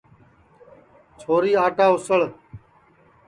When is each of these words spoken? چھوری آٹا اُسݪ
چھوری 1.19 1.51
آٹا 1.65 1.85
اُسݪ 1.93 2.21